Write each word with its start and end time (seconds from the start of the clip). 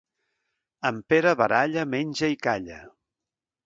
En 0.91 0.97
Pere 1.13 1.35
baralla, 1.43 1.87
menja 1.95 2.35
i 2.39 2.43
calla. 2.49 2.85